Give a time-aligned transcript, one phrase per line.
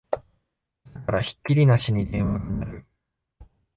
[0.83, 2.87] 朝からひっきりなしに電話が鳴る